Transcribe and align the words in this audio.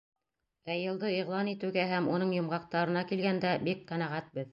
Ә 0.75 0.77
йылды 0.83 1.11
иғлан 1.17 1.51
итеүгә 1.51 1.83
һәм 1.91 2.07
уның 2.13 2.31
йомғаҡтарына 2.37 3.05
килгәндә, 3.13 3.53
бик 3.69 3.85
ҡәнәғәтбеҙ. 3.93 4.49